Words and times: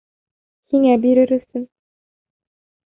Һиңә 0.73 0.95
бирер 1.03 1.35
өсөн. 1.39 1.69